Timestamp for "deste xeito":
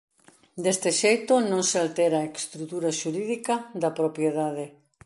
0.63-1.33